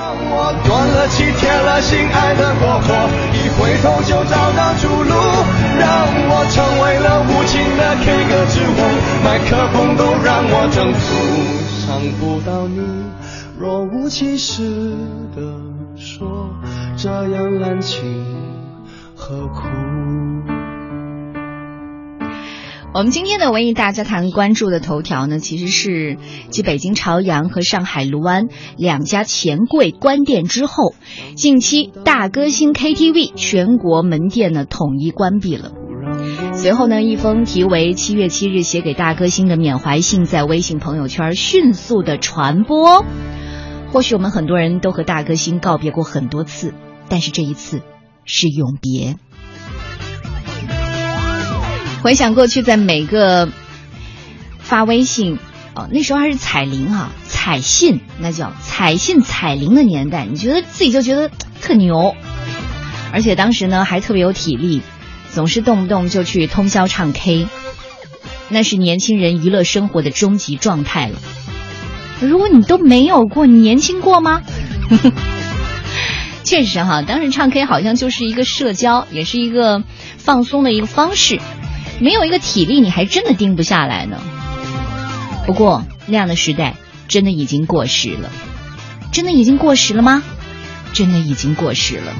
[0.00, 2.88] 让我断了气，铁了心，爱的过火，
[3.36, 5.12] 一回头就找到出路。
[5.78, 8.80] 让我成为了无情的 K 歌之王，
[9.22, 11.04] 麦克风都让我征服。
[11.84, 12.80] 伤不到你，
[13.58, 14.62] 若无其事
[15.36, 15.42] 的
[15.98, 16.48] 说，
[16.96, 18.24] 这样滥情
[19.14, 19.68] 何苦？
[22.92, 26.18] 我们今天的文艺大家谈关注的头条呢，其实是
[26.50, 30.94] 继北京朝阳和上海卢湾两家钱柜关店之后，
[31.36, 35.70] 近期大歌星 KTV 全国门店呢统一关闭了。
[36.54, 43.04] 随后呢，一封题为“七月七日写给大歌星”的缅怀信在微信朋友圈迅速的传播。
[43.92, 46.74] 或许我们很多人都和大歌星告别过很多次，
[47.08, 47.82] 但是这一次
[48.24, 49.14] 是永别。
[52.02, 53.50] 回想过去，在每个
[54.58, 55.38] 发微信
[55.74, 62.14] 哦，那时候还是彩铃哈，彩信那叫彩信彩铃的年代，你觉得自己就觉得特牛，
[63.12, 64.80] 而且当时呢还特别有体力，
[65.32, 67.46] 总是动不动就去通宵唱 K，
[68.48, 71.18] 那是年轻人娱乐生活的终极状态了。
[72.20, 74.42] 如果你都没有过，你年轻过吗？
[76.44, 79.84] 确实哈，当时唱 K 好像就是一个社交，也是一个
[80.16, 81.38] 放松的一个方式。
[82.00, 84.18] 没有一个体力，你还真的盯不下来呢。
[85.46, 86.74] 不过那样的时代
[87.08, 88.30] 真的已经过时了，
[89.12, 90.22] 真的已经过时了吗？
[90.92, 92.12] 真的已经过时了。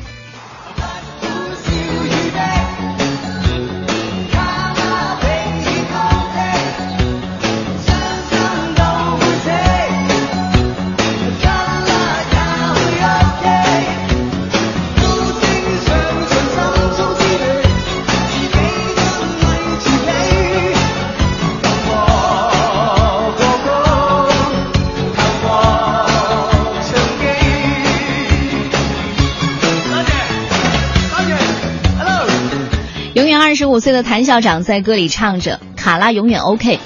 [33.50, 36.78] 二十五岁的谭校长在歌里唱着“卡拉永远 OK”，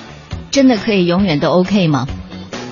[0.51, 2.09] 真的可以永远都 OK 吗？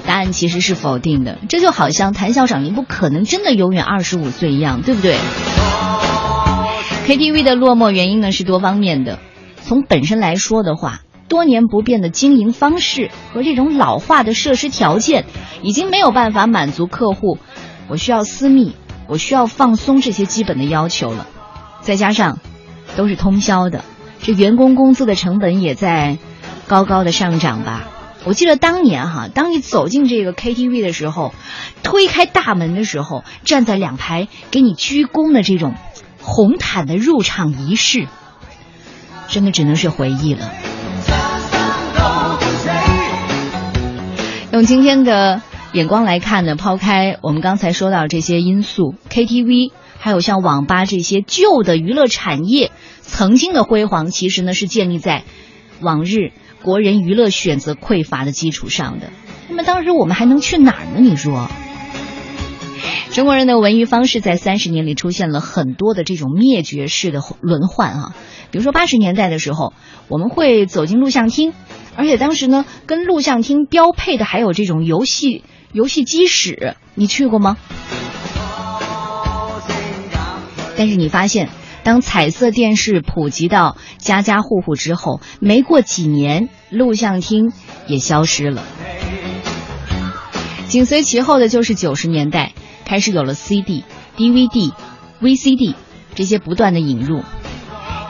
[0.06, 1.36] 答案其实是否定的。
[1.50, 5.18] 这就好像谭校长你不可能真的永远二十五岁一样，对不对
[7.06, 9.18] ？KTV 的落寞原因呢是多方面的。
[9.60, 15.26] 从本身来说的话，多年不变的经营方式和这种老化的设施条件，
[15.60, 17.36] 已经没有办法满足客户
[17.88, 18.72] “我需要私密，
[19.06, 21.26] 我需要放松”这些基本的要求了。
[21.82, 22.38] 再加上。
[22.96, 23.84] 都是通宵的，
[24.22, 26.18] 这员工工资的成本也在
[26.66, 27.88] 高高的上涨吧？
[28.24, 31.34] 我记得当年哈，当你走进这个 KTV 的时候，
[31.82, 35.74] 推开大门的时候，站在两排给你鞠躬的这种
[36.20, 38.06] 红毯的入场仪式，
[39.26, 40.50] 真的只能是回忆了。
[44.52, 45.42] 用今天的
[45.72, 49.72] 眼光来看呢，抛开我们刚才说到这些因素，KTV。
[50.04, 55.22] 还有像网吧这些旧的娱乐产业，曾经的辉煌，其实呢是建立在
[55.80, 59.12] 往日国人娱乐选择匮乏的基础上的。
[59.48, 60.98] 那么当时我们还能去哪儿呢？
[60.98, 61.48] 你说，
[63.12, 68.16] 中国人的文娱方式在三十年里出现了很多的这种灭绝式的轮换啊。
[68.50, 69.72] 比如说八十年代的时候，
[70.08, 71.52] 我们会走进录像厅，
[71.94, 77.56] 而且当时呢，跟录像厅标配的还有这种游戏游戏机室，你去过吗？
[80.82, 81.48] 但是你发现，
[81.84, 87.52] 当彩色电视普及到家家户户之后，没过几年，录像厅
[87.86, 88.64] 也消失了。
[90.66, 92.52] 紧随其后的就是九十年代，
[92.84, 93.84] 开始有了 CD、
[94.16, 94.72] DVD、
[95.20, 95.76] VCD
[96.16, 97.22] 这些不断的引入，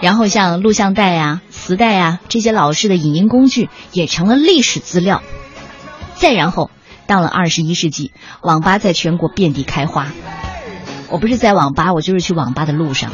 [0.00, 5.22] 然后像录像带啊、磁带啊这些老式的影音工具也成了历史资料。
[6.14, 6.70] 再然后，
[7.06, 10.06] 到了二十一世纪，网吧在全国遍地开花。
[11.12, 13.12] 我不是在网吧，我就是去网吧的路上。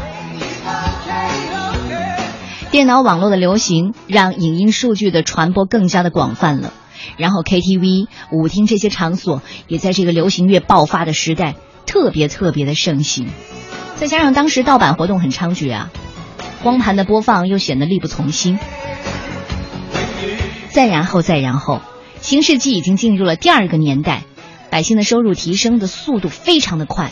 [2.71, 6.73] 电脑网络的流行，让影音数据的传播更加的广泛了。
[7.17, 11.57] 然后 KTV、舞厅这些场所，也在这个流行乐爆发的时代，
[11.87, 13.29] 特别特别的盛行。
[13.97, 15.91] 再加上当时盗版活动很猖獗啊，
[16.63, 18.61] 光盘的播放又显得力不从心。
[20.69, 21.81] 再然后，再然后，
[22.21, 24.23] 新世纪已经进入了第二个年代，
[24.71, 27.11] 百姓的收入提升的速度非常的快。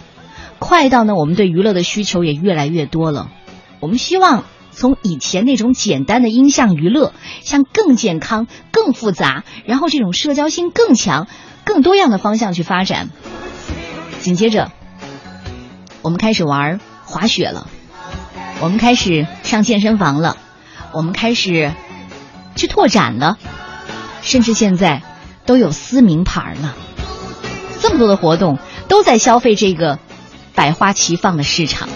[0.67, 3.31] 快到呢，我们对娱乐的需求也越来越多了。
[3.79, 4.43] 我们希望
[4.73, 11.29] 从以前那种简单的音像娱乐，向更健康、更复杂，然后这种社交性更强、
[11.65, 13.11] 更多样的方向去发展。
[14.19, 14.73] 紧接着，
[16.03, 17.69] 我们开始玩滑雪了，
[18.61, 20.37] 我们开始上健身房了，
[20.93, 21.73] 我们开始
[22.57, 23.39] 去拓展了，
[24.21, 25.05] 甚至现在
[25.47, 26.75] 都有撕名牌了。
[27.81, 28.59] 这么多的活动。
[28.89, 29.99] 都在消费这个
[30.57, 31.89] 百花齐放的市场。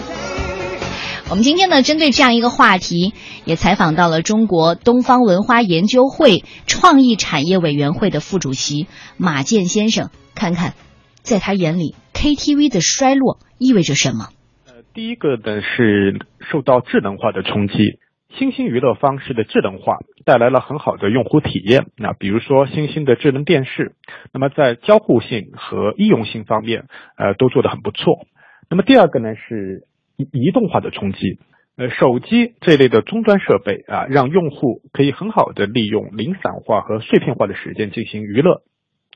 [1.29, 3.13] 我们今天呢，针对这样一个话题，
[3.45, 8.87] 也采访到了中国东方文化研究会创意产业委员会的副主席
[9.17, 10.73] 马健先生，看看
[11.21, 14.27] 在他眼里 KTV 的衰落意味着什么。
[14.67, 16.19] 呃，第一个呢是
[16.51, 17.97] 受到智能化的冲击，
[18.37, 21.85] 新兴娱乐方式的智能化带来了很好的用户体验。
[21.95, 23.95] 那比如说新兴的智能电视，
[24.33, 28.27] 那么在交互性和易用性方面，呃，都做得很不错。
[28.71, 29.85] 那么第二个呢是。
[30.31, 31.39] 移动化的冲击，
[31.77, 38.61] 呃，手机这类的终端设备啊，让用户可以很好的利用零散化和碎片化的时间进行娱乐。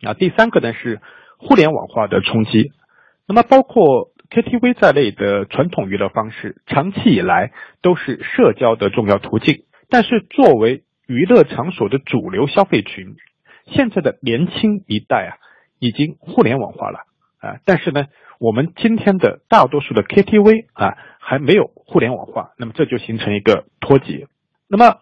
[0.02, 1.00] 啊，第三个呢是
[1.38, 2.72] 互联网化的冲击。
[3.28, 7.52] 那么，包括 KTV 在内的传统娱乐方式，长期以来
[7.84, 9.66] 都是社交的重要途径。
[9.92, 13.14] 但是，作为娱乐场所的主流消费群，
[13.68, 15.38] 现在的年轻一代啊，
[15.78, 17.06] 已经互联网化了
[17.46, 17.60] 啊。
[17.66, 18.06] 但是呢？
[18.38, 24.28] 我们今天的大多数的 KTV 啊还没有互联网化，那么这就形成一个脱节。
[24.68, 24.98] 那么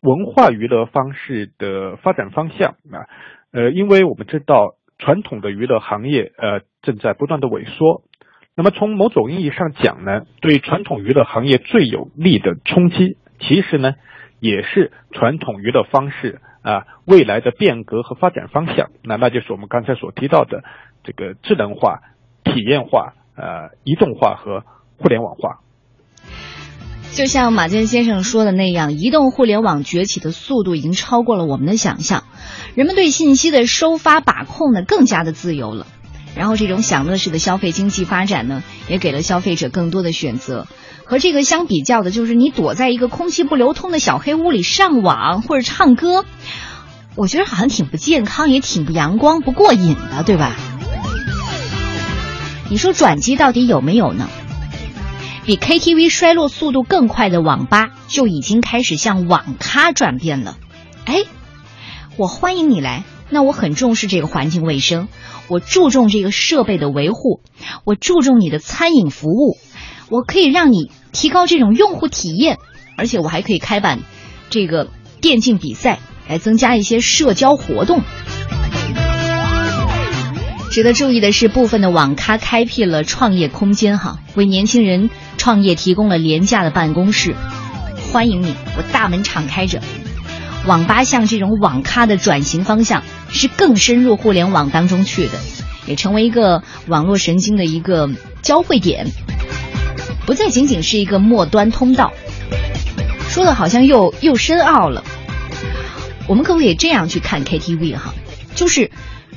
[0.00, 3.06] 文化娱乐方式的发展方向啊，
[3.52, 8.02] 呃，因为我们知道传统的娱乐行业呃正在不断的萎缩，
[8.56, 13.94] 那么从某种意义上讲呢，对传统娱乐行业最有利的冲击，其实呢
[14.40, 18.90] 也是传统娱乐方式啊未来的变革和发展方向。
[19.04, 20.64] 那那就是我们刚才所提到的
[21.04, 22.00] 这个智能化。
[22.46, 24.64] 体验化、呃，移动化和
[24.98, 25.60] 互联网化，
[27.10, 32.24] 就像马坚先生说的那样，移动互联网崛起的速度已经超过了我们的想象，
[32.76, 35.86] 人们对信息的收发把控呢更加的自由了。
[36.36, 40.66] 然后这种享乐式的消费经济发展呢，也给了消费者更多的选择。
[41.04, 46.24] 和这个相比较的，就是你躲在一个空气不流通的小黑屋里上网或者唱歌，
[47.14, 50.56] 我觉得好像挺不健康，也挺不阳光、不过瘾的，对吧？
[52.70, 54.28] 你说转机到底有没有呢？
[55.44, 60.56] 比 KTV 衰落速度更快的网吧就已经开始向网咖转变了。
[61.04, 61.24] 哎，
[62.16, 65.08] 我欢迎你来，那我很重视这个环境卫生，
[65.48, 67.42] 我注重这个设备的维护，
[67.84, 69.58] 我注重你的餐饮服务，
[70.10, 72.58] 我可以让你提高这种用户体验，
[72.96, 74.00] 而且我还可以开办
[74.50, 74.88] 这个
[75.20, 75.98] 电竞比赛，
[76.28, 78.02] 来增加一些社交活动。
[80.70, 85.08] 值得注意的是，部分的网咖开辟了创业空间，哈，为年轻人
[85.38, 87.34] 创业提供了廉价的办公室。
[88.12, 89.80] 欢迎你，我大门敞开着。
[90.66, 95.32] 网吧向这种网咖的转型方向是更深入互联网当中去的，
[95.86, 98.10] 也成为一个网络神经的一个
[98.42, 99.06] 交汇点，
[100.26, 102.12] 不再仅仅是一个末端通道。
[103.28, 105.04] 说的好像又又深奥了。
[106.28, 108.14] 我们可不可以这样去看 KTV 哈？
[108.54, 108.90] 就是。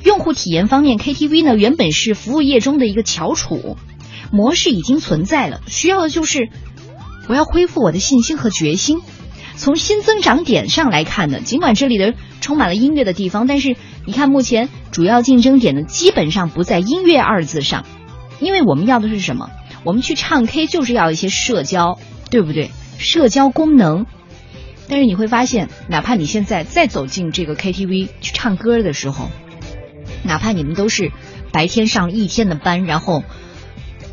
[0.04, 3.76] 用户体验方面，KTV 呢原本是服务业中的一个翘楚，
[4.30, 6.50] 模式已经存在了，需要的就是
[7.28, 9.00] 我要恢复我的信心和决心。
[9.56, 13.74] 从新增长点上来看呢，尽管这里的充满了音乐的地方，但是
[14.06, 17.84] 你看目前主要竞争点呢基本上不在音乐二字上，
[18.38, 19.50] 因为我们要的是什么？
[19.84, 21.98] 我们去唱 K 就是要一些社交，
[22.30, 22.70] 对不对？
[22.98, 24.06] 社交功能。
[24.88, 29.30] 但是你会发现，哪怕你现在再走进这个 KTV 去唱歌的时候，
[30.24, 31.12] 哪怕你们都是
[31.52, 33.22] 白天上一天的班，然后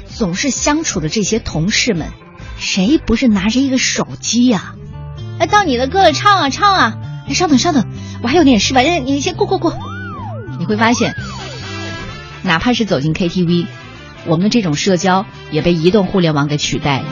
[0.07, 2.09] 总是相处的这些同事们，
[2.57, 4.75] 谁不是拿着一个手机呀？
[5.39, 6.97] 哎，到你的歌了，唱啊唱啊！
[7.27, 7.85] 哎，稍等稍等，
[8.21, 9.77] 我还有点事吧，你你先过过过。
[10.59, 11.15] 你会发现，
[12.43, 13.67] 哪怕是走进 KTV，
[14.27, 17.05] 我们的这种社交也被移动互联网给取代了。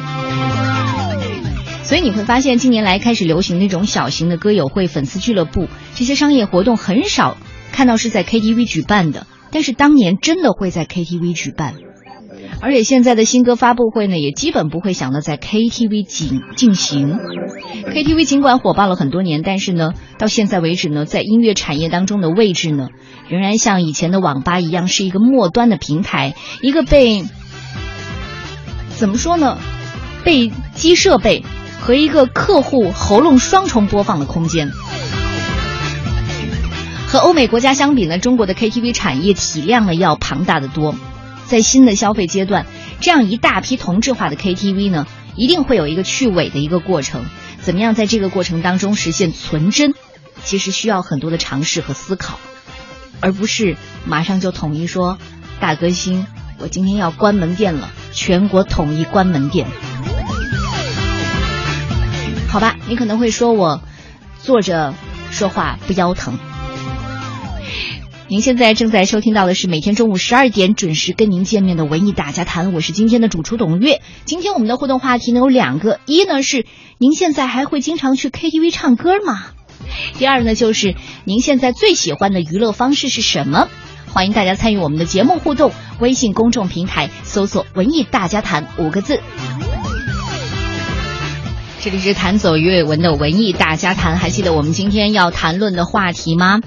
[1.84, 7.38] 所以你会发现，近年来开始流行那种小型的歌友会、粉丝俱乐部这些商业活动很少。
[7.72, 11.74] 看到是在 KTV 举办的，但是当年真的会在 KTV 举办，
[12.64, 17.20] 而且现在的新歌发布会呢，也基本不会想到在 KTV 进进行。
[17.20, 22.88] KTV 尽管火爆了很多年，但是呢，到现在为止呢，在音乐产业当中的位置呢，
[23.28, 27.26] 仍然像以前的网吧一样，是一个末端的平台，一个被
[28.96, 29.58] 怎么说呢，
[30.24, 31.44] 被机设备
[31.82, 34.70] 和一个客户喉咙双重播放的空间。
[37.08, 40.96] 和欧美国家相比呢，中国的 KTV 产业体量呢要庞大的多。
[41.48, 42.66] 在新的消费阶段，
[43.00, 47.26] 这样一大批同质化的 KTV 呢，一定会有一个去伪的一个过程。
[47.62, 49.94] 怎么样在这个过程当中实现存真，
[50.44, 52.40] 其实需要很多的尝试和思考，
[53.22, 55.18] 而不是马上就统一说
[55.60, 56.26] 大歌星，
[56.60, 59.68] 我今天要关门店了，全国统一关门店。
[62.50, 63.82] 好吧，你可能会说我
[64.42, 64.94] 坐着
[65.32, 66.38] 说话不腰疼。
[68.34, 74.02] 您现在正在收听到的是每天中午十二点准时跟您见面的文艺大家谈，我是今天的主厨董月。
[74.26, 76.66] 今天我们的互动话题呢有两个，一呢是
[76.98, 79.52] 您现在还会经常去 KTV 唱歌吗？
[80.18, 83.70] 第二呢就是您现在最喜欢的娱乐方式是什么？
[84.12, 89.22] 欢迎大家参与我们的节目互动，微信公众平台搜索“文艺大家谈”五个字。
[91.82, 96.62] 这里是弹走鱼尾纹的文艺大家谈，还记得我们今天要谈论的话题吗？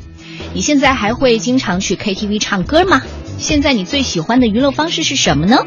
[0.54, 3.02] 你现在还会经常去 KTV 唱歌吗？
[3.38, 5.58] 现在你最喜欢的娱乐方式是什么呢？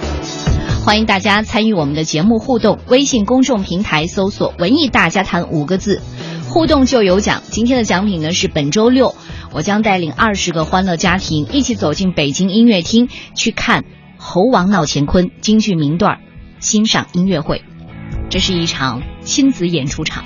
[0.83, 6.01] 欢迎大家参与我们的节目互动，微信公众平台搜索“文艺大家谈”五个字，
[6.47, 7.43] 互动就有奖。
[7.51, 9.13] 今天的奖品呢是本周六，
[9.51, 13.81] 我将带领二十个欢乐家庭一起走进北京音乐厅，去看
[14.17, 16.19] 《猴王闹乾坤》京剧名段，
[16.59, 17.61] 欣赏音乐会。
[18.31, 20.23] 这是一场亲子演出场，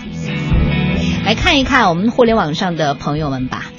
[1.25, 3.72] 来看一看我们互联网上的朋友们吧。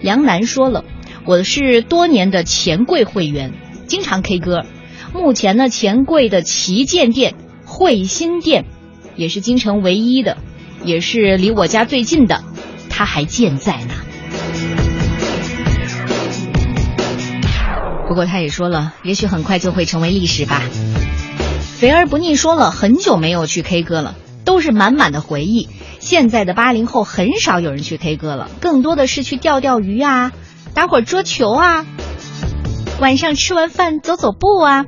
[0.00, 0.84] 梁楠说了，
[1.24, 3.52] 我是多年的钱柜会员，
[3.86, 4.64] 经常 K 歌。
[5.12, 8.64] 目前呢，钱柜的旗舰店汇鑫店
[9.16, 10.36] 也是京城唯一的，
[10.84, 12.44] 也是离我家最近的，
[12.88, 13.94] 它还健在呢。
[18.06, 20.62] 不过他也说了，也许很快就会成为历史吧。
[21.60, 25.68] 肥而不腻说了很久没有去 K 歌了，都是满满的回忆。
[25.98, 30.32] 现在的八零后很少有人去 K 歌了，更多的是去钓钓鱼啊，
[30.74, 31.86] 打会桌球啊，
[33.00, 34.84] 晚上吃完饭走走步啊，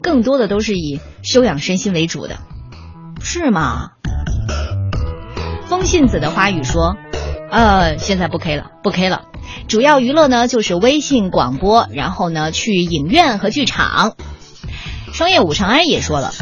[0.00, 2.38] 更多的都是以修养身心为主的，
[3.20, 3.90] 是吗？
[5.66, 6.96] 风信子的花语说，
[7.50, 9.22] 呃，现在不 K 了，不 K 了，
[9.66, 14.14] 主要娱乐呢就是微信广播，然后呢去影院和剧场。
[15.12, 16.32] 双叶武长安也说了，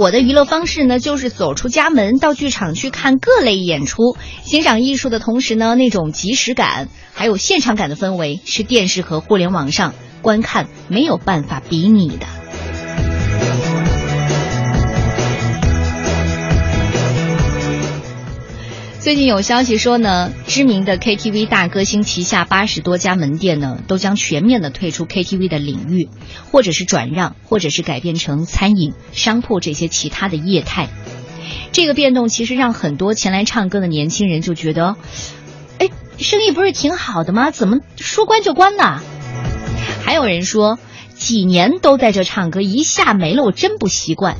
[0.00, 9.92] 我的娱乐方式呢，就是走出家门，到剧场去看各类演出，欣赏艺术的同时呢，那种即时感还有现场感的氛围，是电视和互联网上
[10.22, 12.39] 观看没有办法比拟的。
[19.00, 26.10] 最近有消息说呢，知名的 KTV 大歌星旗下八十多家门店呢，都将全面的退出 KTV 的领域，
[26.52, 30.90] 或者是转让，或者是改变成餐饮、商铺这些其他的业态。
[31.72, 34.96] 这个变动其实让很多前来唱歌的年轻人就觉得，
[35.78, 35.88] 哎，
[36.18, 37.50] 生意不是挺好的吗？
[37.50, 39.00] 怎么说关就关呢？
[40.04, 40.78] 还有人说，
[41.16, 44.36] 几年都在这唱歌，一下没了，我真不习惯。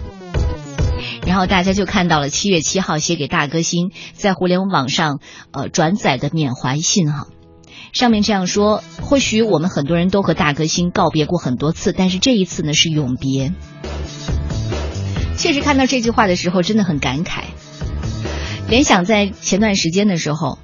[1.31, 5.21] 然后大家就看到了七月七号写给大歌星在互联网上
[5.53, 7.29] 呃转载的缅怀信哈，
[7.93, 13.53] 上面这样说：或许我们很多人都和大歌星告别过很多次，但是这一次呢是永别。
[15.37, 17.43] 确实看到这句话的时候真的很感慨。
[18.69, 20.59] 联想在前段时间的时候，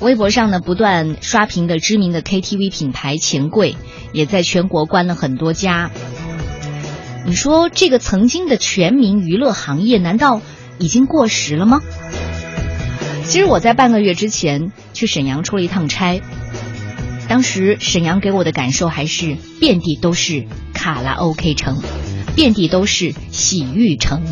[0.00, 3.76] 微博上呢不断刷屏的知名的 KTV 品牌钱柜，
[4.12, 5.92] 也在全国关了很多家。
[7.28, 10.40] 你说这个曾经的全民娱乐行业，难道
[10.78, 11.82] 已经过时了吗？
[13.26, 16.22] 其实我在半个月之前去沈阳出了一趟差，
[17.28, 21.82] 当时沈阳给我的感受还是遍地都是卡拉 OK 城，
[22.34, 24.24] 遍地都是洗浴城。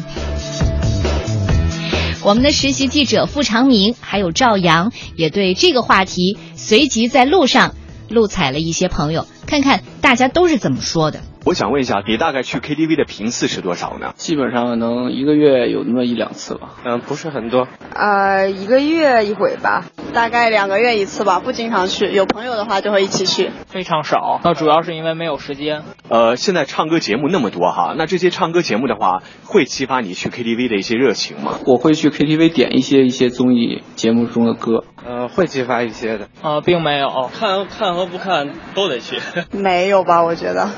[2.22, 7.74] 我们的实习记者付长明还有赵阳也对这个话题随即在路上
[8.08, 11.20] 路采了一些朋友，看看大家都是怎么说的。
[11.46, 14.14] 我想问一下，你大概去 KTV 的频次是多少呢？
[14.16, 16.70] 基本上能一个月有那么一两次吧。
[16.84, 17.68] 嗯，不是很多。
[17.94, 22.10] 呃，一个月一回吧，大概两个月一次吧，不经常去。
[22.10, 23.52] 有朋友的话就会一起去。
[23.68, 25.84] 非常少，那主要是因为没有时间。
[26.08, 31.60] 呃，现在唱歌节目那么多哈，那这些唱歌节目的话，会激发你去 KTV 的一些热情吗？
[31.64, 34.82] 我会去 KTV 点一些一些综艺节目中的歌。
[35.06, 36.26] 呃，会激发一些的。
[36.42, 39.18] 啊，并没有，看看和不看都得去。
[39.56, 40.24] 没有吧？
[40.24, 40.70] 我觉得。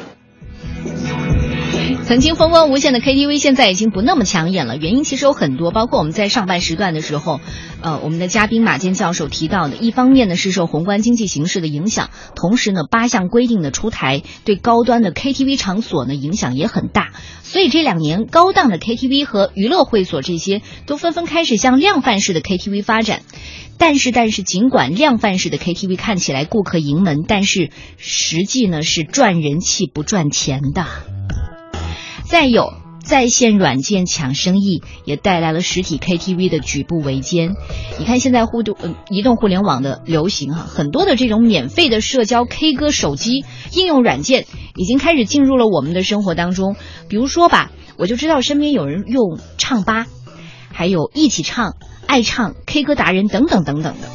[0.85, 1.08] Yes.
[2.09, 7.39] 曾经风光无限的 KTV 现在已经不那么抢眼了，原因其实有很多，包括我们在上半时段的时候，
[7.83, 17.11] 呃，我们的嘉宾马健教授提到的，一方面呢是受宏观经济形势的影响，同时呢八项规定的出台对高端的 KTV 场所呢影响也很大，
[17.43, 23.21] 所以这两年高档的 KTV 和娱乐会所这些都纷纷开始向量贩式的 KTV 发展，
[23.77, 30.87] 但是但是尽管量贩式的 KTV 看起来顾客盈门，但是实际呢是赚人气不赚钱的。
[32.29, 37.57] 再有在线软件抢生意，也带来了实体 KTV 的举步维艰。
[37.99, 46.77] 你看现在互动呃移动互联网的流行哈，很多的这种免费的社交 K 歌手机应用软件已经开始进入了我们的生活当中。
[47.09, 50.07] 比如说吧，我就知道身边有人用唱吧，
[50.71, 54.09] 还有一起唱、爱唱、K 歌达人等等等等的。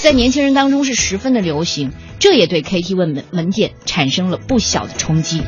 [0.00, 1.90] 在年轻人当中是十分的流行，
[2.20, 5.42] 这也对 KTV 门门店产生了不小的冲击。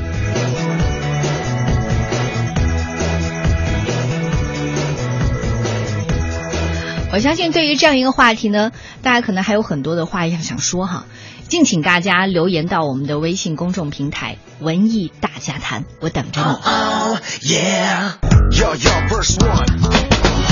[7.11, 8.71] 我相信，对于这样一个话题呢，
[9.03, 11.05] 大家可能还有很多的话要想说哈。
[11.49, 16.47] 敬请大家留言到我们的微信公众平台“文艺大家谈”，我等着你。
[16.47, 18.13] Oh, oh, yeah.
[18.51, 19.67] yo, yo, verse one.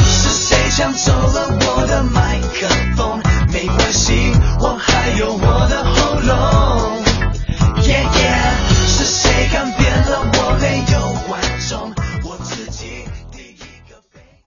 [0.06, 3.20] 是谁抢走了我的麦克风？
[3.52, 4.14] 没关系，
[4.58, 6.75] 我还有我的喉咙。